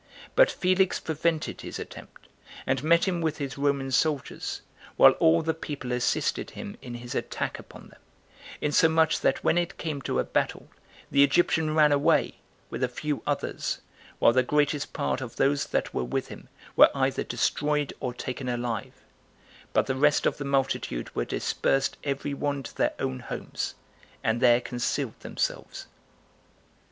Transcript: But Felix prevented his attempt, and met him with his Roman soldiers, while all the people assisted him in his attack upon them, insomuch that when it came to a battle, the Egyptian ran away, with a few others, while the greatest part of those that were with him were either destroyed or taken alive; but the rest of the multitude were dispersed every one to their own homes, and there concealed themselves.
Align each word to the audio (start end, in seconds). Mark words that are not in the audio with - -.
But 0.35 0.49
Felix 0.49 0.99
prevented 0.99 1.61
his 1.61 1.77
attempt, 1.77 2.27
and 2.65 2.83
met 2.83 3.05
him 3.07 3.21
with 3.21 3.37
his 3.37 3.55
Roman 3.55 3.91
soldiers, 3.91 4.61
while 4.95 5.11
all 5.19 5.43
the 5.43 5.53
people 5.53 5.91
assisted 5.91 6.49
him 6.49 6.75
in 6.81 6.95
his 6.95 7.13
attack 7.13 7.59
upon 7.59 7.89
them, 7.89 7.99
insomuch 8.61 9.19
that 9.19 9.43
when 9.43 9.59
it 9.59 9.77
came 9.77 10.01
to 10.01 10.17
a 10.17 10.23
battle, 10.23 10.69
the 11.11 11.23
Egyptian 11.23 11.75
ran 11.75 11.91
away, 11.91 12.39
with 12.71 12.83
a 12.83 12.89
few 12.89 13.21
others, 13.27 13.79
while 14.17 14.33
the 14.33 14.41
greatest 14.41 14.91
part 14.91 15.21
of 15.21 15.35
those 15.35 15.67
that 15.67 15.93
were 15.93 16.03
with 16.03 16.29
him 16.29 16.49
were 16.75 16.89
either 16.95 17.23
destroyed 17.23 17.93
or 17.99 18.11
taken 18.11 18.49
alive; 18.49 19.03
but 19.71 19.85
the 19.85 19.93
rest 19.93 20.25
of 20.25 20.37
the 20.39 20.45
multitude 20.45 21.15
were 21.15 21.25
dispersed 21.25 21.97
every 22.03 22.33
one 22.33 22.63
to 22.63 22.75
their 22.75 22.95
own 22.97 23.19
homes, 23.19 23.75
and 24.23 24.41
there 24.41 24.61
concealed 24.61 25.19
themselves. 25.19 25.85